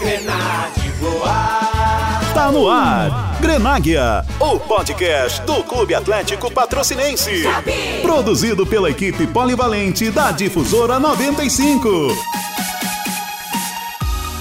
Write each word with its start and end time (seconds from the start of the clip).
Grenade 0.00 0.88
voar. 0.98 2.20
Tá 2.32 2.50
no 2.50 2.70
ar. 2.70 3.36
Grenáguia, 3.38 4.24
o 4.40 4.58
podcast 4.58 5.42
do 5.42 5.62
Clube 5.62 5.94
Atlético 5.94 6.50
Patrocinense. 6.50 7.42
Produzido 8.00 8.66
pela 8.66 8.88
equipe 8.88 9.26
polivalente 9.26 10.10
da 10.10 10.30
Difusora 10.30 10.98
95. 10.98 12.16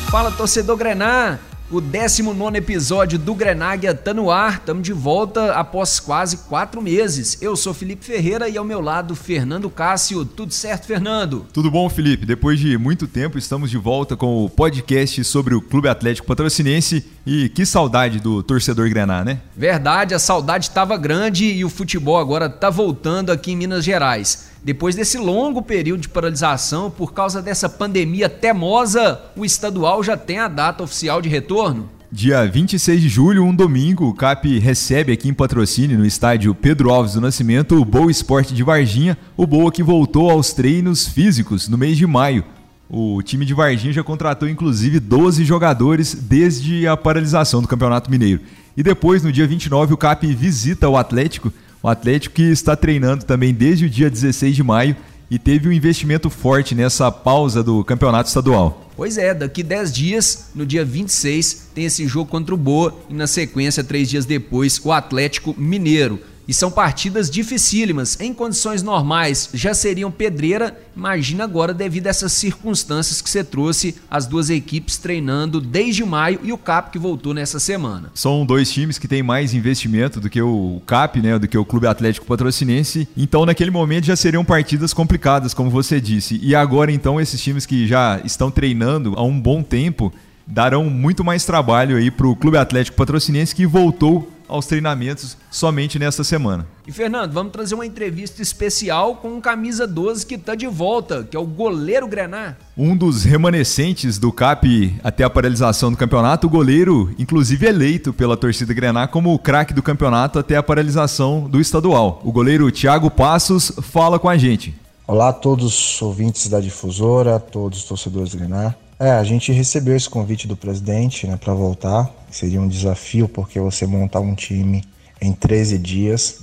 Fala 0.09 0.31
torcedor 0.31 0.77
Grená, 0.77 1.37
o 1.71 1.79
19 1.79 2.57
episódio 2.57 3.19
do 3.19 3.35
Grenáguia 3.35 3.93
tá 3.93 4.11
no 4.13 4.31
ar, 4.31 4.55
estamos 4.55 4.81
de 4.83 4.91
volta 4.91 5.53
após 5.53 5.99
quase 5.99 6.37
quatro 6.37 6.81
meses. 6.81 7.37
Eu 7.41 7.55
sou 7.55 7.73
Felipe 7.73 8.03
Ferreira 8.03 8.49
e 8.49 8.57
ao 8.57 8.65
meu 8.65 8.81
lado 8.81 9.15
Fernando 9.15 9.69
Cássio. 9.69 10.25
Tudo 10.25 10.51
certo, 10.51 10.87
Fernando? 10.87 11.45
Tudo 11.53 11.69
bom, 11.69 11.87
Felipe? 11.87 12.25
Depois 12.25 12.59
de 12.59 12.75
muito 12.77 13.07
tempo 13.07 13.37
estamos 13.37 13.69
de 13.69 13.77
volta 13.77 14.17
com 14.17 14.43
o 14.43 14.49
podcast 14.49 15.23
sobre 15.23 15.53
o 15.53 15.61
Clube 15.61 15.87
Atlético 15.87 16.27
Patrocinense 16.27 17.05
e 17.25 17.49
que 17.49 17.65
saudade 17.65 18.19
do 18.19 18.41
torcedor 18.41 18.89
Grená, 18.89 19.23
né? 19.23 19.39
Verdade, 19.55 20.15
a 20.15 20.19
saudade 20.19 20.65
estava 20.65 20.97
grande 20.97 21.45
e 21.45 21.63
o 21.63 21.69
futebol 21.69 22.17
agora 22.17 22.49
tá 22.49 22.71
voltando 22.71 23.31
aqui 23.31 23.51
em 23.51 23.55
Minas 23.55 23.85
Gerais. 23.85 24.48
Depois 24.63 24.93
desse 24.93 25.17
longo 25.17 25.61
período 25.61 26.01
de 26.01 26.09
paralisação 26.09 26.91
por 26.91 27.13
causa 27.13 27.41
dessa 27.41 27.69
pandemia 27.69 28.27
temosa, 28.27 29.21
o 29.35 29.45
estadual 29.45 30.03
já 30.03 30.17
tem 30.17 30.39
a 30.39 30.47
data 30.47 30.83
oficial 30.83 31.21
de 31.21 31.29
retorno. 31.29 31.89
Dia 32.11 32.43
26 32.45 33.01
de 33.01 33.07
julho, 33.07 33.43
um 33.43 33.55
domingo, 33.55 34.07
o 34.07 34.13
CAP 34.13 34.57
recebe 34.57 35.13
aqui 35.13 35.29
em 35.29 35.33
patrocínio 35.33 35.97
no 35.97 36.05
estádio 36.05 36.55
Pedro 36.55 36.89
Alves 36.89 37.13
do 37.13 37.21
Nascimento 37.21 37.79
o 37.79 37.85
Boa 37.85 38.11
Esporte 38.11 38.53
de 38.53 38.63
Varginha, 38.63 39.17
o 39.37 39.45
Boa 39.45 39.71
que 39.71 39.83
voltou 39.83 40.29
aos 40.29 40.51
treinos 40.51 41.07
físicos 41.07 41.69
no 41.69 41.77
mês 41.77 41.97
de 41.97 42.07
maio. 42.07 42.43
O 42.89 43.21
time 43.21 43.45
de 43.45 43.53
Varginha 43.53 43.93
já 43.93 44.03
contratou 44.03 44.49
inclusive 44.49 44.99
12 44.99 45.45
jogadores 45.45 46.15
desde 46.15 46.87
a 46.87 46.97
paralisação 46.97 47.61
do 47.61 47.67
Campeonato 47.67 48.09
Mineiro. 48.09 48.41
E 48.75 48.81
depois, 48.81 49.21
no 49.21 49.31
dia 49.31 49.45
29, 49.45 49.93
o 49.93 49.97
CAP 49.97 50.25
visita 50.33 50.89
o 50.89 50.97
Atlético 50.97 51.53
o 51.81 51.87
Atlético 51.87 52.35
que 52.35 52.43
está 52.43 52.75
treinando 52.75 53.25
também 53.25 53.53
desde 53.53 53.85
o 53.85 53.89
dia 53.89 54.09
16 54.09 54.55
de 54.55 54.63
maio 54.63 54.95
e 55.29 55.37
teve 55.37 55.69
um 55.69 55.71
investimento 55.71 56.29
forte 56.29 56.73
nessa 56.73 57.11
pausa 57.11 57.63
do 57.63 57.83
campeonato 57.83 58.27
estadual. 58.27 58.89
Pois 58.95 59.17
é, 59.17 59.33
daqui 59.33 59.63
10 59.63 59.93
dias, 59.93 60.49
no 60.55 60.65
dia 60.65 60.83
26, 60.83 61.69
tem 61.73 61.85
esse 61.85 62.07
jogo 62.07 62.29
contra 62.29 62.53
o 62.53 62.57
Boa 62.57 62.97
e 63.09 63.13
na 63.13 63.27
sequência, 63.27 63.83
três 63.83 64.09
dias 64.09 64.25
depois, 64.25 64.81
o 64.83 64.91
Atlético 64.91 65.55
Mineiro. 65.57 66.19
E 66.49 66.53
são 66.53 66.71
partidas 66.71 67.29
dificílimas. 67.29 68.19
Em 68.19 68.33
condições 68.33 68.81
normais 68.81 69.51
já 69.53 69.71
seriam 69.75 70.09
pedreira. 70.09 70.75
Imagina 70.97 71.43
agora 71.43 71.75
devido 71.75 72.07
a 72.07 72.09
essas 72.09 72.31
circunstâncias 72.31 73.21
que 73.21 73.29
você 73.29 73.43
trouxe 73.43 73.95
as 74.09 74.25
duas 74.25 74.49
equipes 74.49 74.97
treinando 74.97 75.61
desde 75.61 76.03
maio 76.03 76.39
e 76.41 76.51
o 76.51 76.57
CAP 76.57 76.91
que 76.91 76.97
voltou 76.97 77.35
nessa 77.35 77.59
semana. 77.59 78.09
São 78.15 78.47
dois 78.47 78.71
times 78.71 78.97
que 78.97 79.07
têm 79.07 79.21
mais 79.21 79.53
investimento 79.53 80.19
do 80.19 80.27
que 80.27 80.41
o 80.41 80.81
CAP, 80.87 81.21
né, 81.21 81.37
do 81.37 81.47
que 81.47 81.55
o 81.55 81.63
Clube 81.63 81.85
Atlético 81.85 82.25
Patrocinense. 82.25 83.07
Então, 83.15 83.45
naquele 83.45 83.69
momento 83.69 84.05
já 84.05 84.15
seriam 84.15 84.43
partidas 84.43 84.91
complicadas, 84.91 85.53
como 85.53 85.69
você 85.69 86.01
disse. 86.01 86.39
E 86.41 86.55
agora 86.55 86.91
então 86.91 87.21
esses 87.21 87.39
times 87.39 87.67
que 87.67 87.85
já 87.85 88.19
estão 88.25 88.49
treinando 88.49 89.13
há 89.15 89.21
um 89.21 89.39
bom 89.39 89.61
tempo 89.61 90.11
darão 90.47 90.85
muito 90.85 91.23
mais 91.23 91.45
trabalho 91.45 91.95
aí 91.95 92.09
para 92.09 92.25
o 92.25 92.35
Clube 92.35 92.57
Atlético 92.57 92.97
Patrocinense 92.97 93.53
que 93.53 93.67
voltou 93.67 94.38
aos 94.49 94.65
treinamentos 94.65 95.37
somente 95.49 95.97
nesta 95.97 96.23
semana. 96.23 96.67
E 96.85 96.91
Fernando, 96.91 97.31
vamos 97.31 97.53
trazer 97.53 97.75
uma 97.75 97.85
entrevista 97.85 98.41
especial 98.41 99.15
com 99.15 99.35
um 99.35 99.39
camisa 99.39 99.87
12 99.87 100.25
que 100.25 100.35
está 100.35 100.55
de 100.55 100.67
volta, 100.67 101.23
que 101.23 101.37
é 101.37 101.39
o 101.39 101.45
goleiro 101.45 102.07
Grenar. 102.07 102.57
Um 102.75 102.97
dos 102.97 103.23
remanescentes 103.23 104.17
do 104.17 104.31
CAP 104.31 104.99
até 105.03 105.23
a 105.23 105.29
paralisação 105.29 105.91
do 105.91 105.97
campeonato, 105.97 106.47
o 106.47 106.49
goleiro, 106.49 107.13
inclusive 107.17 107.67
eleito 107.67 108.11
pela 108.11 108.35
torcida 108.35 108.73
Grenar 108.73 109.09
como 109.09 109.33
o 109.33 109.39
craque 109.39 109.73
do 109.73 109.83
campeonato 109.83 110.39
até 110.39 110.57
a 110.57 110.63
paralisação 110.63 111.47
do 111.47 111.61
estadual. 111.61 112.21
O 112.25 112.31
goleiro 112.31 112.71
Thiago 112.71 113.11
Passos 113.11 113.71
fala 113.81 114.17
com 114.17 114.27
a 114.27 114.37
gente. 114.37 114.73
Olá 115.07 115.29
a 115.29 115.33
todos 115.33 115.65
os 115.65 116.01
ouvintes 116.01 116.47
da 116.47 116.59
difusora, 116.59 117.39
todos 117.39 117.79
os 117.79 117.83
torcedores 117.85 118.31
do 118.31 118.37
Grenar. 118.37 118.75
É, 118.99 119.11
a 119.11 119.23
gente 119.23 119.53
recebeu 119.53 119.95
esse 119.95 120.09
convite 120.09 120.45
do 120.45 120.57
presidente 120.57 121.25
né, 121.25 121.37
para 121.37 121.53
voltar. 121.53 122.11
Seria 122.29 122.59
um 122.59 122.67
desafio, 122.67 123.29
porque 123.29 123.57
você 123.57 123.87
montar 123.87 124.19
um 124.19 124.35
time 124.35 124.83
em 125.21 125.31
13 125.31 125.77
dias, 125.77 126.41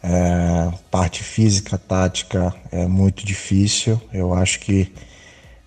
é, 0.00 0.72
parte 0.88 1.24
física, 1.24 1.76
tática, 1.76 2.54
é 2.70 2.86
muito 2.86 3.26
difícil. 3.26 4.00
Eu 4.12 4.32
acho 4.32 4.60
que 4.60 4.92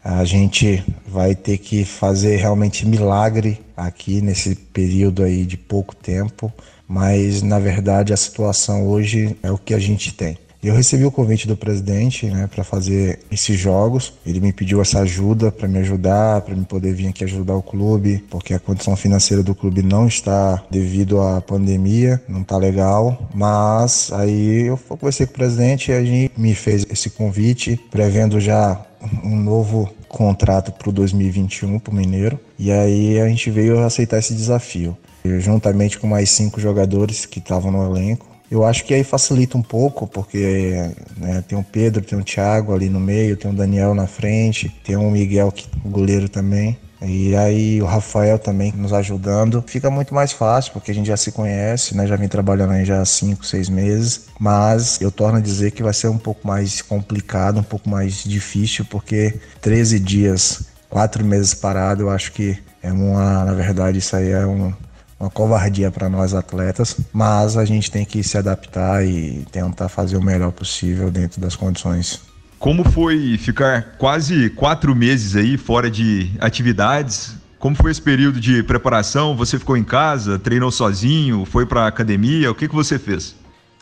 a 0.02 0.24
gente 0.24 0.82
vai 1.06 1.36
ter 1.36 1.58
que 1.58 1.84
fazer 1.84 2.38
realmente 2.38 2.86
milagre 2.86 3.60
aqui 3.76 4.22
nesse 4.22 4.56
período 4.56 5.24
aí 5.24 5.46
de 5.46 5.58
pouco 5.58 5.94
tempo, 5.94 6.52
mas 6.88 7.42
na 7.42 7.60
verdade 7.60 8.14
a 8.14 8.18
situação 8.18 8.88
hoje 8.88 9.36
é 9.44 9.52
o 9.52 9.58
que 9.58 9.74
a 9.74 9.80
gente 9.80 10.14
tem. 10.14 10.38
Eu 10.62 10.74
recebi 10.74 11.06
o 11.06 11.12
convite 11.12 11.48
do 11.48 11.56
presidente 11.56 12.26
né, 12.26 12.50
para 12.54 12.66
fazer 12.66 13.20
esses 13.32 13.58
jogos. 13.58 14.14
Ele 14.26 14.42
me 14.42 14.52
pediu 14.52 14.82
essa 14.82 15.00
ajuda 15.00 15.54
para 15.54 15.70
me 15.70 15.80
ajudar, 15.80 16.42
para 16.42 16.54
me 16.54 16.66
poder 16.66 16.94
vir 16.94 17.08
aqui 17.08 17.24
ajudar 17.24 17.56
o 17.56 17.62
clube, 17.62 18.26
porque 18.30 18.54
a 18.54 18.60
condição 18.60 18.94
financeira 18.98 19.42
do 19.42 19.56
clube 19.56 19.82
não 19.82 20.06
está 20.06 20.62
devido 20.70 21.22
à 21.22 21.40
pandemia, 21.40 22.22
não 22.28 22.42
está 22.42 22.58
legal. 22.58 23.30
Mas 23.34 24.12
aí 24.12 24.68
eu 24.68 24.78
conversei 24.78 25.26
com 25.26 25.32
o 25.32 25.36
presidente 25.36 25.92
e 25.92 25.94
a 25.94 26.04
gente 26.04 26.34
me 26.38 26.54
fez 26.54 26.86
esse 26.90 27.10
convite, 27.10 27.78
prevendo 27.90 28.38
já 28.38 28.86
um 29.24 29.38
novo 29.38 29.90
contrato 30.10 30.74
para 30.74 30.90
o 30.90 30.92
2021 30.92 31.80
para 31.80 31.94
o 31.94 31.96
Mineiro. 31.96 32.38
E 32.58 32.70
aí 32.70 33.18
a 33.22 33.30
gente 33.30 33.50
veio 33.50 33.80
aceitar 33.80 34.18
esse 34.18 34.34
desafio. 34.34 34.98
Eu, 35.24 35.40
juntamente 35.40 35.98
com 35.98 36.08
mais 36.08 36.30
cinco 36.30 36.60
jogadores 36.60 37.26
que 37.26 37.40
estavam 37.40 37.72
no 37.72 37.86
elenco, 37.86 38.28
eu 38.52 38.66
acho 38.66 38.84
que 38.86 38.94
aí 38.94 39.04
facilita 39.04 39.58
um 39.58 39.62
pouco, 39.62 40.08
porque 40.08 40.92
né, 41.18 41.44
tem 41.48 41.58
o 41.58 41.64
Pedro, 41.64 42.04
tem 42.04 42.18
o 42.18 42.24
Thiago 42.24 42.74
ali 42.74 42.90
no 42.90 43.00
meio, 43.00 43.38
tem 43.38 43.52
o 43.52 43.54
Daniel 43.54 43.94
na 43.94 44.08
frente, 44.08 44.70
tem 44.84 44.96
o 44.96 45.10
Miguel, 45.12 45.54
o 45.84 45.90
goleiro 45.90 46.28
também. 46.28 46.78
E 47.02 47.34
aí 47.36 47.82
o 47.82 47.86
Rafael 47.86 48.38
também 48.38 48.74
nos 48.76 48.92
ajudando. 48.92 49.64
Fica 49.66 49.90
muito 49.90 50.14
mais 50.14 50.34
fácil, 50.34 50.74
porque 50.74 50.92
a 50.92 50.94
gente 50.94 51.08
já 51.08 51.16
se 51.16 51.32
conhece, 51.32 51.96
né? 51.96 52.06
Já 52.06 52.18
vem 52.18 52.28
trabalhando 52.28 52.74
aí 52.74 52.84
já 52.84 53.02
há 53.02 53.06
5, 53.06 53.46
6 53.46 53.70
meses. 53.70 54.26
Mas 54.38 55.00
eu 55.00 55.10
torno 55.10 55.38
a 55.38 55.42
dizer 55.42 55.72
que 55.72 55.82
vai 55.82 55.94
ser 55.94 56.10
um 56.10 56.18
pouco 56.18 56.46
mais 56.46 56.82
complicado, 56.82 57.60
um 57.60 57.64
pouco 57.64 57.90
mais 57.90 58.24
difícil, 58.24 58.86
porque 58.90 59.40
13 59.62 60.00
dias, 60.00 60.64
4 60.90 61.24
meses 61.24 61.54
parado, 61.54 62.04
eu 62.04 62.10
acho 62.10 62.34
que 62.34 62.58
é 62.82 62.92
uma, 62.92 63.46
na 63.46 63.54
verdade, 63.54 64.00
isso 64.00 64.16
aí 64.16 64.32
é 64.32 64.46
um, 64.46 64.74
uma 65.20 65.30
covardia 65.30 65.92
para 65.92 66.10
nós 66.10 66.34
atletas, 66.34 66.96
mas 67.12 67.58
a 67.58 67.66
gente 67.66 67.92
tem 67.92 68.06
que 68.06 68.24
se 68.24 68.38
adaptar 68.38 69.06
e 69.06 69.46
tentar 69.52 69.90
fazer 69.90 70.16
o 70.16 70.24
melhor 70.24 70.52
possível 70.52 71.12
dentro 71.12 71.42
das 71.42 71.56
condições. 71.56 72.22
Como 72.58 72.84
foi 72.90 73.38
ficar 73.38 73.96
quase 73.98 74.50
quatro 74.52 74.96
meses 74.96 75.36
aí 75.36 75.58
fora 75.58 75.90
de 75.90 76.32
atividades? 76.40 77.36
Como 77.58 77.76
foi 77.76 77.92
esse 77.92 78.02
período 78.02 78.40
de 78.40 78.64
preparação? 78.64 79.36
Você 79.36 79.60
ficou 79.60 79.76
em 79.76 79.84
casa, 79.84 80.40
treinou 80.40 80.72
sozinho, 80.72 81.46
foi 81.46 81.66
para 81.66 81.88
academia? 81.88 82.50
O 82.50 82.56
que, 82.56 82.68
que 82.68 82.76
você 82.76 82.98
fez? 82.98 83.36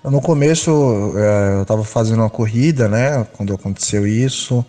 No 0.04 0.22
começo 0.22 1.14
é, 1.18 1.58
eu 1.58 1.62
estava 1.64 1.84
fazendo 1.84 2.19
uma 2.19 2.30
corrida, 2.30 2.88
né? 2.88 3.25
Quando 3.34 3.54
aconteceu 3.54 4.08
isso, 4.08 4.66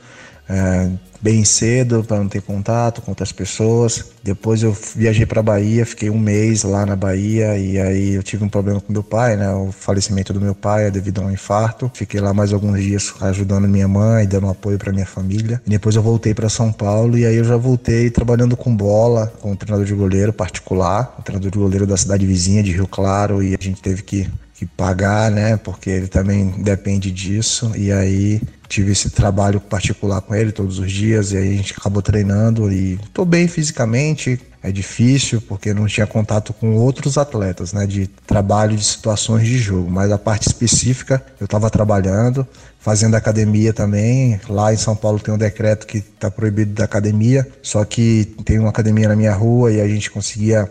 é, 0.48 0.88
bem 1.20 1.44
cedo 1.44 2.04
para 2.04 2.18
não 2.18 2.28
ter 2.28 2.40
contato 2.40 3.02
com 3.02 3.10
outras 3.10 3.32
pessoas. 3.32 4.04
Depois 4.22 4.62
eu 4.62 4.76
viajei 4.94 5.26
para 5.26 5.42
Bahia, 5.42 5.84
fiquei 5.84 6.10
um 6.10 6.18
mês 6.18 6.62
lá 6.62 6.86
na 6.86 6.96
Bahia 6.96 7.58
e 7.58 7.78
aí 7.78 8.14
eu 8.14 8.22
tive 8.22 8.44
um 8.44 8.48
problema 8.48 8.80
com 8.80 8.92
meu 8.92 9.02
pai, 9.02 9.36
né? 9.36 9.50
O 9.52 9.72
falecimento 9.72 10.32
do 10.32 10.40
meu 10.40 10.54
pai 10.54 10.86
é 10.86 10.90
devido 10.90 11.20
a 11.20 11.24
um 11.24 11.30
infarto. 11.30 11.90
Fiquei 11.94 12.20
lá 12.20 12.32
mais 12.32 12.52
alguns 12.52 12.80
dias 12.80 13.14
ajudando 13.20 13.68
minha 13.68 13.88
mãe, 13.88 14.26
dando 14.26 14.48
apoio 14.48 14.78
para 14.78 14.92
minha 14.92 15.06
família. 15.06 15.60
E 15.66 15.70
depois 15.70 15.96
eu 15.96 16.02
voltei 16.02 16.34
para 16.34 16.48
São 16.48 16.72
Paulo 16.72 17.18
e 17.18 17.26
aí 17.26 17.36
eu 17.36 17.44
já 17.44 17.56
voltei 17.56 18.10
trabalhando 18.10 18.56
com 18.56 18.74
bola, 18.74 19.32
com 19.40 19.54
treinador 19.56 19.86
de 19.86 19.94
goleiro 19.94 20.32
particular, 20.32 21.16
o 21.18 21.22
treinador 21.22 21.50
de 21.50 21.58
goleiro 21.58 21.86
da 21.86 21.96
cidade 21.96 22.26
vizinha 22.26 22.62
de 22.62 22.72
Rio 22.72 22.86
Claro 22.86 23.42
e 23.42 23.54
a 23.54 23.62
gente 23.62 23.82
teve 23.82 24.02
que 24.02 24.28
que 24.58 24.66
pagar, 24.66 25.30
né? 25.30 25.56
Porque 25.56 25.88
ele 25.88 26.08
também 26.08 26.50
depende 26.62 27.12
disso. 27.12 27.70
E 27.76 27.92
aí 27.92 28.40
tive 28.68 28.90
esse 28.90 29.08
trabalho 29.08 29.60
particular 29.60 30.20
com 30.20 30.34
ele 30.34 30.50
todos 30.50 30.80
os 30.80 30.90
dias 30.90 31.32
e 31.32 31.36
aí 31.36 31.54
a 31.54 31.56
gente 31.56 31.74
acabou 31.78 32.02
treinando 32.02 32.70
e 32.70 32.98
tô 33.14 33.24
bem 33.24 33.46
fisicamente. 33.46 34.40
É 34.60 34.72
difícil 34.72 35.40
porque 35.40 35.72
não 35.72 35.86
tinha 35.86 36.06
contato 36.06 36.52
com 36.52 36.74
outros 36.74 37.16
atletas, 37.16 37.72
né, 37.72 37.86
de 37.86 38.08
trabalho 38.26 38.76
de 38.76 38.84
situações 38.84 39.46
de 39.46 39.56
jogo, 39.56 39.88
mas 39.88 40.10
a 40.10 40.18
parte 40.18 40.48
específica 40.48 41.24
eu 41.40 41.44
estava 41.44 41.70
trabalhando, 41.70 42.44
fazendo 42.80 43.14
academia 43.14 43.72
também. 43.72 44.40
Lá 44.48 44.74
em 44.74 44.76
São 44.76 44.96
Paulo 44.96 45.20
tem 45.20 45.32
um 45.32 45.38
decreto 45.38 45.86
que 45.86 45.98
está 45.98 46.28
proibido 46.28 46.74
da 46.74 46.84
academia, 46.84 47.46
só 47.62 47.84
que 47.84 48.34
tem 48.44 48.58
uma 48.58 48.70
academia 48.70 49.06
na 49.06 49.14
minha 49.14 49.32
rua 49.32 49.70
e 49.70 49.80
a 49.80 49.86
gente 49.86 50.10
conseguia 50.10 50.68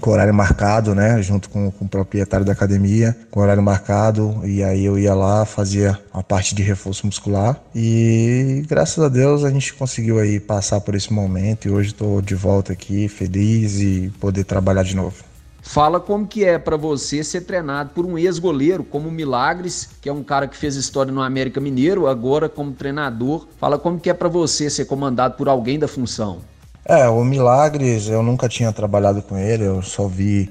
com 0.00 0.10
horário 0.10 0.34
marcado, 0.34 0.94
né? 0.94 1.20
Junto 1.22 1.48
com, 1.50 1.70
com 1.70 1.84
o 1.84 1.88
proprietário 1.88 2.44
da 2.44 2.52
academia, 2.52 3.16
com 3.30 3.40
horário 3.40 3.62
marcado. 3.62 4.40
E 4.44 4.62
aí 4.62 4.84
eu 4.84 4.98
ia 4.98 5.14
lá, 5.14 5.44
fazia 5.44 5.98
a 6.12 6.22
parte 6.22 6.54
de 6.54 6.62
reforço 6.62 7.06
muscular. 7.06 7.60
E 7.74 8.64
graças 8.68 9.02
a 9.02 9.08
Deus 9.08 9.44
a 9.44 9.50
gente 9.50 9.74
conseguiu 9.74 10.18
aí 10.18 10.40
passar 10.40 10.80
por 10.80 10.94
esse 10.94 11.12
momento. 11.12 11.68
E 11.68 11.70
hoje 11.70 11.88
estou 11.88 12.20
de 12.20 12.34
volta 12.34 12.72
aqui, 12.72 13.08
feliz 13.08 13.80
e 13.80 14.12
poder 14.20 14.44
trabalhar 14.44 14.82
de 14.82 14.94
novo. 14.94 15.28
Fala 15.60 16.00
como 16.00 16.26
que 16.26 16.46
é 16.46 16.58
para 16.58 16.78
você 16.78 17.22
ser 17.22 17.42
treinado 17.42 17.90
por 17.90 18.06
um 18.06 18.16
ex-goleiro 18.16 18.82
como 18.82 19.10
Milagres, 19.10 19.90
que 20.00 20.08
é 20.08 20.12
um 20.12 20.22
cara 20.22 20.48
que 20.48 20.56
fez 20.56 20.76
história 20.76 21.12
no 21.12 21.20
América 21.20 21.60
Mineiro, 21.60 22.06
agora 22.06 22.48
como 22.48 22.72
treinador. 22.72 23.46
Fala 23.60 23.78
como 23.78 24.00
que 24.00 24.08
é 24.08 24.14
para 24.14 24.28
você 24.28 24.70
ser 24.70 24.86
comandado 24.86 25.36
por 25.36 25.46
alguém 25.46 25.78
da 25.78 25.86
função. 25.86 26.38
É, 26.88 27.06
o 27.06 27.22
Milagres, 27.22 28.08
eu 28.08 28.22
nunca 28.22 28.48
tinha 28.48 28.72
trabalhado 28.72 29.20
com 29.20 29.36
ele, 29.36 29.64
eu 29.64 29.82
só 29.82 30.08
vi 30.08 30.50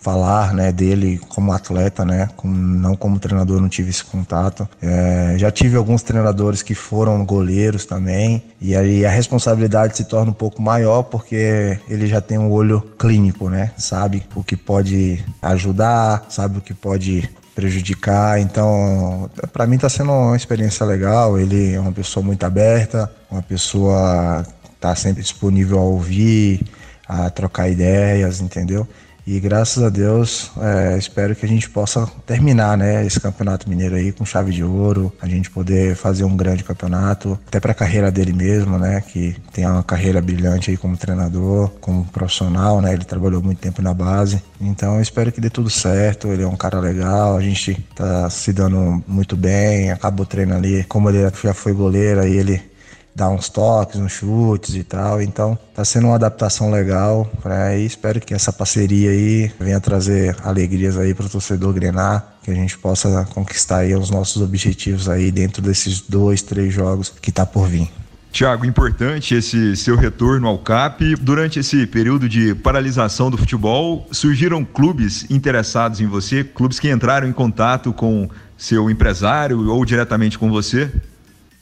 falar 0.00 0.54
né, 0.54 0.72
dele 0.72 1.18
como 1.28 1.52
atleta, 1.52 2.04
né, 2.06 2.28
como, 2.36 2.54
não 2.54 2.96
como 2.96 3.18
treinador, 3.18 3.60
não 3.60 3.68
tive 3.68 3.90
esse 3.90 4.02
contato. 4.02 4.66
É, 4.80 5.34
já 5.36 5.50
tive 5.50 5.76
alguns 5.76 6.02
treinadores 6.02 6.62
que 6.62 6.74
foram 6.74 7.22
goleiros 7.24 7.84
também, 7.84 8.42
e 8.60 8.74
aí 8.74 9.04
a 9.04 9.10
responsabilidade 9.10 9.96
se 9.96 10.04
torna 10.04 10.30
um 10.30 10.34
pouco 10.34 10.62
maior 10.62 11.02
porque 11.02 11.78
ele 11.88 12.06
já 12.06 12.20
tem 12.20 12.38
um 12.38 12.50
olho 12.50 12.80
clínico, 12.98 13.50
né, 13.50 13.70
sabe 13.76 14.26
o 14.34 14.42
que 14.42 14.56
pode 14.56 15.22
ajudar, 15.42 16.26
sabe 16.30 16.58
o 16.58 16.60
que 16.62 16.72
pode 16.72 17.28
prejudicar. 17.54 18.40
Então, 18.40 19.30
para 19.52 19.66
mim 19.66 19.76
está 19.76 19.88
sendo 19.88 20.10
uma 20.10 20.36
experiência 20.36 20.84
legal. 20.84 21.38
Ele 21.38 21.72
é 21.72 21.80
uma 21.80 21.92
pessoa 21.92 22.24
muito 22.24 22.44
aberta, 22.44 23.08
uma 23.30 23.42
pessoa 23.42 24.44
tá 24.84 24.94
sempre 24.94 25.22
disponível 25.22 25.78
a 25.78 25.82
ouvir, 25.82 26.60
a 27.08 27.30
trocar 27.30 27.70
ideias, 27.70 28.42
entendeu? 28.42 28.86
E 29.26 29.40
graças 29.40 29.82
a 29.82 29.88
Deus, 29.88 30.50
é, 30.60 30.98
espero 30.98 31.34
que 31.34 31.46
a 31.46 31.48
gente 31.48 31.70
possa 31.70 32.06
terminar 32.26 32.76
né, 32.76 33.06
esse 33.06 33.18
campeonato 33.18 33.66
mineiro 33.66 33.94
aí 33.94 34.12
com 34.12 34.26
chave 34.26 34.52
de 34.52 34.62
ouro, 34.62 35.10
a 35.22 35.26
gente 35.26 35.50
poder 35.50 35.96
fazer 35.96 36.24
um 36.24 36.36
grande 36.36 36.62
campeonato, 36.62 37.38
até 37.46 37.58
para 37.58 37.72
a 37.72 37.74
carreira 37.74 38.10
dele 38.10 38.34
mesmo, 38.34 38.78
né? 38.78 39.00
Que 39.00 39.34
tem 39.50 39.64
uma 39.64 39.82
carreira 39.82 40.20
brilhante 40.20 40.70
aí 40.70 40.76
como 40.76 40.98
treinador, 40.98 41.70
como 41.80 42.04
profissional, 42.04 42.82
né? 42.82 42.92
Ele 42.92 43.06
trabalhou 43.06 43.42
muito 43.42 43.60
tempo 43.60 43.80
na 43.80 43.94
base. 43.94 44.42
Então 44.60 45.00
espero 45.00 45.32
que 45.32 45.40
dê 45.40 45.48
tudo 45.48 45.70
certo. 45.70 46.28
Ele 46.28 46.42
é 46.42 46.46
um 46.46 46.56
cara 46.56 46.78
legal, 46.78 47.38
a 47.38 47.40
gente 47.40 47.82
tá 47.94 48.28
se 48.28 48.52
dando 48.52 49.02
muito 49.08 49.34
bem, 49.34 49.90
acabou 49.90 50.26
treinando 50.26 50.66
ali, 50.66 50.84
como 50.84 51.08
ele 51.08 51.26
já 51.42 51.54
foi 51.54 51.72
goleiro, 51.72 52.20
aí 52.20 52.36
ele 52.36 52.73
dar 53.14 53.30
uns 53.30 53.48
toques, 53.48 54.00
uns 54.00 54.12
chutes 54.12 54.74
e 54.74 54.82
tal. 54.82 55.22
Então 55.22 55.58
tá 55.74 55.84
sendo 55.84 56.08
uma 56.08 56.16
adaptação 56.16 56.70
legal 56.70 57.30
para 57.42 57.76
e 57.76 57.86
espero 57.86 58.20
que 58.20 58.34
essa 58.34 58.52
parceria 58.52 59.10
aí 59.10 59.52
venha 59.58 59.80
trazer 59.80 60.36
alegrias 60.42 60.96
aí 60.96 61.14
para 61.14 61.26
o 61.26 61.28
torcedor 61.28 61.72
grenar, 61.72 62.36
que 62.42 62.50
a 62.50 62.54
gente 62.54 62.76
possa 62.78 63.26
conquistar 63.32 63.78
aí 63.78 63.94
os 63.94 64.10
nossos 64.10 64.42
objetivos 64.42 65.08
aí 65.08 65.30
dentro 65.30 65.62
desses 65.62 66.00
dois, 66.00 66.42
três 66.42 66.72
jogos 66.72 67.12
que 67.20 67.30
tá 67.30 67.46
por 67.46 67.68
vir. 67.68 67.90
Tiago, 68.34 68.66
importante 68.66 69.32
esse 69.36 69.76
seu 69.76 69.94
retorno 69.94 70.48
ao 70.48 70.58
CAP. 70.58 71.14
Durante 71.20 71.60
esse 71.60 71.86
período 71.86 72.28
de 72.28 72.52
paralisação 72.52 73.30
do 73.30 73.38
futebol, 73.38 74.08
surgiram 74.10 74.64
clubes 74.64 75.24
interessados 75.30 76.00
em 76.00 76.06
você, 76.08 76.42
clubes 76.42 76.80
que 76.80 76.90
entraram 76.90 77.28
em 77.28 77.32
contato 77.32 77.92
com 77.92 78.28
seu 78.56 78.90
empresário 78.90 79.70
ou 79.70 79.84
diretamente 79.84 80.36
com 80.36 80.50
você? 80.50 80.90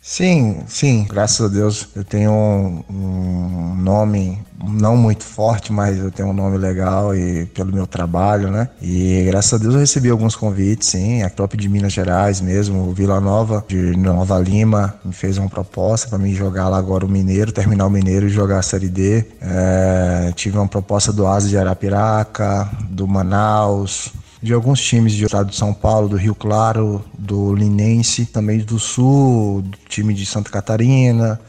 Sim, 0.05 0.65
sim, 0.67 1.07
graças 1.09 1.47
a 1.47 1.49
Deus 1.49 1.89
eu 1.95 2.03
tenho 2.03 2.33
um, 2.33 2.83
um, 2.91 3.77
nome 3.77 4.37
não 4.61 4.97
muito 4.97 5.23
forte, 5.23 5.73
mas 5.73 5.97
eu 5.97 6.11
tenho 6.11 6.31
um 6.31 6.33
nome 6.33 6.59
legal 6.59 7.15
e 7.15 7.47
pelo 7.47 7.73
meu 7.73 7.87
trabalho, 7.87 8.51
né? 8.51 8.69
E 8.83 9.23
graças 9.27 9.53
a 9.53 9.59
Deus 9.59 9.75
eu 9.75 9.81
recebi 9.81 10.11
alguns 10.11 10.35
convites, 10.35 10.89
sim, 10.89 11.23
a 11.23 11.31
top 11.31 11.57
de 11.57 11.69
Minas 11.69 11.93
Gerais 11.93 12.41
mesmo, 12.41 12.89
o 12.89 12.93
Vila 12.93 13.21
Nova 13.21 13.65
de 13.69 13.97
Nova 13.97 14.41
Lima 14.41 14.93
me 15.05 15.13
fez 15.13 15.39
uma 15.39 15.49
proposta 15.49 16.09
para 16.09 16.19
mim 16.19 16.35
jogar 16.35 16.69
lá 16.69 16.79
agora 16.79 17.07
o 17.07 17.09
Mineiro, 17.09 17.53
terminar 17.53 17.87
o 17.87 17.91
Mineiro 17.91 18.27
e 18.27 18.29
jogar 18.29 18.59
a 18.59 18.63
Série 18.63 18.89
D. 18.89 19.25
É, 19.41 20.33
tive 20.35 20.59
uma 20.59 20.67
proposta 20.67 21.13
do 21.13 21.29
Asa 21.29 21.49
de 21.49 21.57
Arapiraca, 21.57 22.69
do 22.91 23.07
Manaus, 23.07 24.11
de 24.43 24.53
alguns 24.53 24.81
times 24.81 25.17
do 25.17 25.27
estado 25.27 25.51
de 25.51 25.57
São 25.57 25.73
Paulo, 25.73 26.09
do 26.09 26.17
Rio 26.17 26.35
Claro, 26.35 27.05
do 27.17 27.55
Linense, 27.55 28.27
também 28.27 28.59
do 28.59 28.79
Sul, 28.79 29.63
do 29.63 29.79
time 29.89 30.13
de 30.13 30.27
Santa 30.27 30.51
Catarina, 30.51 31.41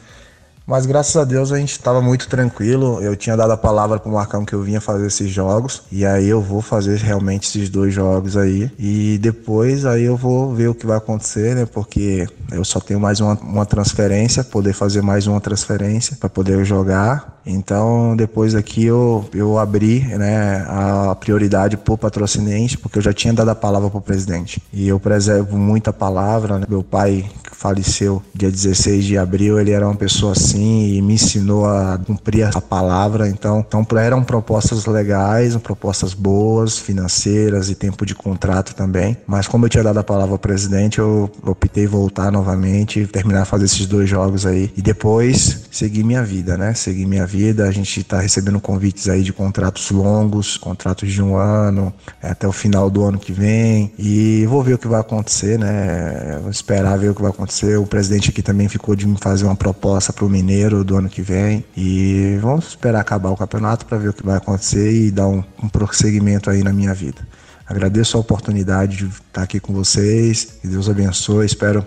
mas 0.66 0.86
graças 0.86 1.14
a 1.14 1.24
Deus 1.24 1.52
a 1.52 1.58
gente 1.58 1.72
estava 1.72 2.00
muito 2.00 2.26
tranquilo. 2.26 2.98
Eu 3.02 3.14
tinha 3.14 3.36
dado 3.36 3.52
a 3.52 3.56
palavra 3.56 3.98
pro 3.98 4.10
Marcão 4.10 4.46
que 4.46 4.54
eu 4.54 4.62
vinha 4.62 4.80
fazer 4.80 5.06
esses 5.06 5.30
jogos. 5.30 5.82
E 5.92 6.06
aí 6.06 6.26
eu 6.26 6.40
vou 6.40 6.62
fazer 6.62 6.98
realmente 7.00 7.46
esses 7.48 7.68
dois 7.68 7.92
jogos 7.92 8.34
aí. 8.34 8.70
E 8.78 9.18
depois 9.18 9.84
aí 9.84 10.04
eu 10.04 10.16
vou 10.16 10.54
ver 10.54 10.68
o 10.68 10.74
que 10.74 10.86
vai 10.86 10.96
acontecer, 10.96 11.54
né? 11.54 11.66
Porque 11.66 12.26
eu 12.50 12.64
só 12.64 12.80
tenho 12.80 12.98
mais 12.98 13.20
uma, 13.20 13.34
uma 13.34 13.66
transferência, 13.66 14.42
poder 14.42 14.72
fazer 14.72 15.02
mais 15.02 15.26
uma 15.26 15.40
transferência 15.40 16.16
para 16.18 16.30
poder 16.30 16.64
jogar. 16.64 17.33
Então 17.46 18.16
depois 18.16 18.54
aqui 18.54 18.84
eu, 18.84 19.24
eu 19.34 19.58
abri 19.58 20.00
né, 20.00 20.64
a 20.68 21.14
prioridade 21.14 21.76
pro 21.76 21.98
patrocinense, 21.98 22.76
porque 22.76 22.98
eu 22.98 23.02
já 23.02 23.12
tinha 23.12 23.32
dado 23.32 23.50
a 23.50 23.54
palavra 23.54 23.90
pro 23.90 24.00
presidente. 24.00 24.62
E 24.72 24.88
eu 24.88 24.98
preservo 25.00 25.56
muito 25.56 25.88
a 25.88 25.92
palavra. 25.92 26.58
Né? 26.58 26.66
Meu 26.68 26.82
pai 26.82 27.24
faleceu 27.64 28.22
dia 28.34 28.50
16 28.50 29.04
de 29.04 29.16
abril, 29.16 29.58
ele 29.58 29.70
era 29.70 29.86
uma 29.86 29.94
pessoa 29.94 30.32
assim 30.32 30.96
e 30.96 31.00
me 31.00 31.14
ensinou 31.14 31.64
a 31.64 31.98
cumprir 31.98 32.44
a 32.44 32.60
palavra. 32.60 33.26
Então, 33.28 33.64
então 33.66 33.86
eram 33.98 34.22
propostas 34.22 34.84
legais, 34.84 35.56
propostas 35.56 36.12
boas, 36.12 36.78
financeiras 36.78 37.70
e 37.70 37.74
tempo 37.74 38.04
de 38.04 38.14
contrato 38.14 38.74
também. 38.74 39.16
Mas 39.26 39.48
como 39.48 39.64
eu 39.64 39.70
tinha 39.70 39.82
dado 39.82 39.98
a 39.98 40.04
palavra 40.04 40.34
ao 40.34 40.38
presidente, 40.38 40.98
eu 40.98 41.30
optei 41.42 41.86
voltar 41.86 42.30
novamente, 42.30 43.06
terminar 43.06 43.46
fazer 43.46 43.64
esses 43.64 43.86
dois 43.86 44.08
jogos 44.10 44.44
aí 44.44 44.70
e 44.76 44.82
depois 44.82 45.64
seguir 45.70 46.04
minha 46.04 46.22
vida, 46.22 46.58
né? 46.58 46.74
Seguir 46.74 47.06
minha 47.06 47.26
vida. 47.26 47.33
A 47.66 47.70
gente 47.70 48.00
está 48.00 48.20
recebendo 48.20 48.60
convites 48.60 49.08
aí 49.08 49.22
de 49.22 49.32
contratos 49.32 49.90
longos, 49.90 50.56
contratos 50.56 51.10
de 51.10 51.20
um 51.20 51.36
ano, 51.36 51.92
até 52.22 52.46
o 52.46 52.52
final 52.52 52.88
do 52.88 53.04
ano 53.04 53.18
que 53.18 53.32
vem. 53.32 53.92
E 53.98 54.46
vou 54.46 54.62
ver 54.62 54.74
o 54.74 54.78
que 54.78 54.86
vai 54.86 55.00
acontecer, 55.00 55.58
né? 55.58 56.38
Vou 56.40 56.50
esperar 56.50 56.96
ver 56.96 57.10
o 57.10 57.14
que 57.14 57.22
vai 57.22 57.30
acontecer. 57.30 57.76
O 57.76 57.86
presidente 57.86 58.30
aqui 58.30 58.40
também 58.40 58.68
ficou 58.68 58.94
de 58.94 59.06
me 59.06 59.16
fazer 59.18 59.44
uma 59.44 59.56
proposta 59.56 60.12
para 60.12 60.24
o 60.24 60.28
Mineiro 60.28 60.84
do 60.84 60.96
ano 60.96 61.08
que 61.08 61.22
vem. 61.22 61.64
E 61.76 62.38
vamos 62.40 62.68
esperar 62.68 63.00
acabar 63.00 63.30
o 63.30 63.36
campeonato 63.36 63.84
para 63.84 63.98
ver 63.98 64.10
o 64.10 64.12
que 64.12 64.24
vai 64.24 64.36
acontecer 64.36 64.92
e 64.92 65.10
dar 65.10 65.26
um, 65.26 65.42
um 65.62 65.68
prosseguimento 65.68 66.48
aí 66.50 66.62
na 66.62 66.72
minha 66.72 66.94
vida. 66.94 67.26
Agradeço 67.66 68.16
a 68.16 68.20
oportunidade 68.20 68.98
de 68.98 69.06
estar 69.06 69.42
aqui 69.42 69.58
com 69.58 69.72
vocês. 69.72 70.44
Que 70.62 70.68
Deus 70.68 70.88
abençoe. 70.88 71.46
Espero 71.46 71.84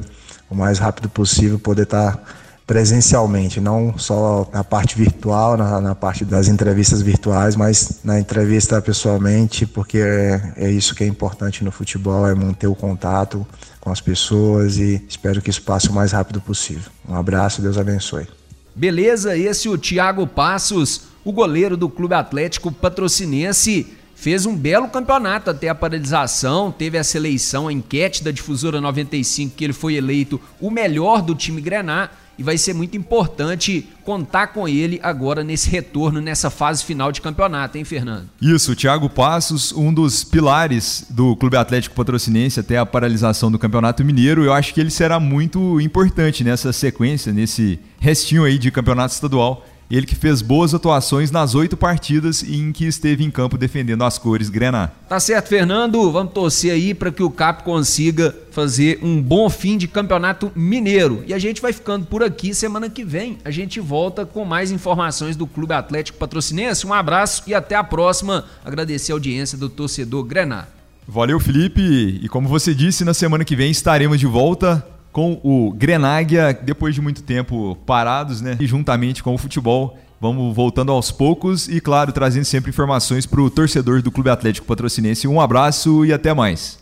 o 0.49 0.55
mais 0.55 0.79
rápido 0.79 1.09
possível 1.09 1.59
poder 1.59 1.83
estar 1.83 2.21
presencialmente, 2.67 3.61
não 3.61 3.97
só 3.97 4.45
na 4.51 4.61
parte 4.61 4.97
virtual, 4.97 5.55
na, 5.55 5.79
na, 5.79 5.95
parte 5.95 6.25
das 6.25 6.49
entrevistas 6.49 7.01
virtuais, 7.01 7.56
mas 7.56 8.01
na 8.03 8.19
entrevista 8.19 8.81
pessoalmente, 8.81 9.65
porque 9.65 9.99
é, 9.99 10.53
é, 10.57 10.69
isso 10.69 10.94
que 10.94 11.01
é 11.01 11.07
importante 11.07 11.63
no 11.63 11.71
futebol, 11.71 12.27
é 12.27 12.35
manter 12.35 12.68
o 12.68 12.75
contato 12.75 13.47
com 13.80 13.89
as 13.89 14.01
pessoas 14.01 14.77
e 14.77 15.01
espero 15.07 15.42
que 15.42 15.49
isso 15.49 15.61
passe 15.61 15.87
o 15.87 15.94
mais 15.94 16.11
rápido 16.11 16.42
possível. 16.42 16.92
Um 17.07 17.15
abraço, 17.15 17.61
Deus 17.61 17.77
abençoe. 17.77 18.27
Beleza, 18.75 19.37
esse 19.37 19.69
é 19.69 19.71
o 19.71 19.77
Thiago 19.77 20.27
Passos, 20.27 21.03
o 21.23 21.31
goleiro 21.31 21.77
do 21.77 21.87
Clube 21.87 22.15
Atlético 22.15 22.69
Patrocinense 22.69 23.87
fez 24.13 24.45
um 24.45 24.56
belo 24.56 24.89
campeonato 24.89 25.49
até 25.49 25.69
a 25.69 25.75
paralisação, 25.75 26.69
teve 26.69 26.97
essa 26.97 27.15
eleição, 27.15 27.69
a 27.69 27.73
enquete 27.73 28.23
da 28.23 28.31
Difusora 28.31 28.81
95, 28.81 29.56
que 29.56 29.63
ele 29.63 29.73
foi 29.73 29.95
eleito 29.95 30.42
o 30.59 30.69
melhor 30.69 31.21
do 31.21 31.33
time 31.33 31.61
Grenar 31.61 32.26
e 32.37 32.44
vai 32.44 32.57
ser 32.57 32.73
muito 32.73 32.95
importante 32.95 33.87
contar 34.03 34.47
com 34.47 34.67
ele 34.67 34.99
agora 35.03 35.44
nesse 35.44 35.69
retorno, 35.69 36.21
nessa 36.21 36.49
fase 36.49 36.83
final 36.83 37.11
de 37.11 37.19
campeonato, 37.19 37.77
hein, 37.77 37.83
Fernando? 37.83 38.29
Isso, 38.41 38.71
o 38.71 38.75
Thiago 38.75 39.09
Passos, 39.09 39.73
um 39.73 39.94
dos 39.94 40.23
pilares 40.23 41.06
do 41.09 41.35
Clube 41.35 41.57
Atlético 41.57 41.95
Patrocinense 41.95 42.59
até 42.59 42.77
a 42.77 42.85
paralisação 42.85 43.51
do 43.51 43.59
Campeonato 43.59 44.06
Mineiro, 44.06 44.44
eu 44.44 44.53
acho 44.53 44.73
que 44.73 44.79
ele 44.79 44.91
será 44.91 45.19
muito 45.19 45.81
importante 45.81 46.44
nessa 46.44 46.71
sequência, 46.71 47.33
nesse 47.33 47.79
restinho 47.99 48.44
aí 48.44 48.57
de 48.57 48.71
campeonato 48.71 49.13
estadual 49.13 49.65
ele 49.89 50.06
que 50.06 50.15
fez 50.15 50.41
boas 50.41 50.73
atuações 50.73 51.31
nas 51.31 51.56
oito 51.56 51.77
partidas 51.77 52.44
em 52.44 52.71
que 52.71 52.85
esteve 52.85 53.23
em 53.23 53.31
campo 53.31 53.57
defendendo 53.57 54.03
as 54.03 54.17
cores 54.17 54.49
grená. 54.49 54.91
Tá 55.07 55.19
certo, 55.19 55.47
Fernando. 55.47 56.11
Vamos 56.11 56.33
torcer 56.33 56.71
aí 56.71 56.94
para 56.94 57.11
que 57.11 57.23
o 57.23 57.29
CAP 57.29 57.63
consiga 57.63 58.35
fazer 58.51 58.99
um 59.01 59.21
bom 59.21 59.49
fim 59.49 59.77
de 59.77 59.87
campeonato 59.87 60.51
mineiro. 60.56 61.23
E 61.25 61.33
a 61.33 61.39
gente 61.39 61.61
vai 61.61 61.71
ficando 61.71 62.06
por 62.06 62.21
aqui. 62.21 62.53
Semana 62.53 62.89
que 62.89 63.06
vem 63.06 63.37
a 63.45 63.51
gente 63.51 63.79
volta 63.79 64.25
com 64.25 64.44
mais 64.44 64.71
informações 64.71 65.35
do 65.35 65.47
Clube 65.47 65.73
Atlético 65.73 66.17
Patrocinense. 66.17 66.85
Um 66.85 66.94
abraço 66.94 67.44
e 67.47 67.53
até 67.53 67.75
a 67.75 67.83
próxima. 67.83 68.45
Agradecer 68.65 69.13
a 69.13 69.15
audiência 69.15 69.57
do 69.57 69.69
torcedor 69.69 70.23
Grená. 70.23 70.67
Valeu, 71.07 71.39
Felipe. 71.39 71.81
E 72.21 72.27
como 72.27 72.49
você 72.49 72.75
disse, 72.75 73.06
na 73.06 73.13
semana 73.13 73.45
que 73.45 73.56
vem 73.56 73.71
estaremos 73.71 74.19
de 74.19 74.25
volta 74.25 74.85
com 75.11 75.40
o 75.44 75.71
Grenáguia, 75.73 76.54
depois 76.54 76.94
de 76.94 77.02
muito 77.02 77.23
tempo 77.23 77.78
parados, 77.85 78.42
né? 78.42 78.57
E 78.59 78.68
juntamente 78.68 79.23
com 79.23 79.33
o 79.33 79.37
futebol, 79.37 79.97
Vamos 80.19 80.56
voltando 80.56 80.92
aos 80.92 81.11
poucos 81.11 81.68
e, 81.68 81.80
claro, 81.80 82.11
trazendo 82.11 82.44
sempre 82.44 82.71
informações 82.71 83.28
para 83.28 83.40
o 83.40 83.52
torcedor 83.52 84.02
do 84.02 84.11
Clube 84.11 84.31
Atlético 84.31 84.66
Patrocinense. 84.66 85.28
Um 85.28 85.40
abraço 85.40 86.04
e 86.04 86.11
até 86.11 86.33
mais. 86.33 86.80